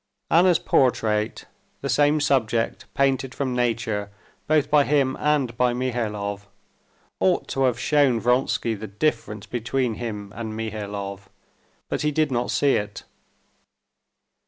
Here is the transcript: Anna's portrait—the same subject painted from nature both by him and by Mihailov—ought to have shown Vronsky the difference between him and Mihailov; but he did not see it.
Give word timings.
Anna's 0.31 0.57
portrait—the 0.57 1.87
same 1.87 2.19
subject 2.19 2.91
painted 2.95 3.35
from 3.35 3.53
nature 3.53 4.09
both 4.47 4.67
by 4.71 4.83
him 4.83 5.15
and 5.19 5.55
by 5.55 5.73
Mihailov—ought 5.75 7.47
to 7.49 7.63
have 7.65 7.79
shown 7.79 8.19
Vronsky 8.19 8.73
the 8.73 8.87
difference 8.87 9.45
between 9.45 9.93
him 9.93 10.33
and 10.35 10.57
Mihailov; 10.57 11.29
but 11.87 12.01
he 12.01 12.09
did 12.11 12.31
not 12.31 12.49
see 12.49 12.77
it. 12.77 13.03